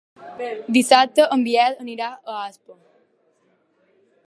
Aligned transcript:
Dissabte 0.77 1.25
en 1.35 1.43
Biel 1.49 1.77
anirà 1.85 2.09
a 2.33 2.39
Aspa. 2.47 2.79